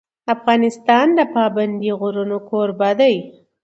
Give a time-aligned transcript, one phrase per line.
[0.35, 3.15] افغانستان د پابندی غرونه کوربه دی.